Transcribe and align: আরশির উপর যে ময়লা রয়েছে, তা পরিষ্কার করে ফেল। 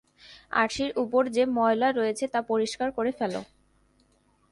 আরশির 0.53 0.91
উপর 0.97 1.23
যে 1.27 1.43
ময়লা 1.57 1.89
রয়েছে, 1.91 2.25
তা 2.27 2.39
পরিষ্কার 2.41 2.87
করে 2.91 3.11
ফেল। 3.11 3.33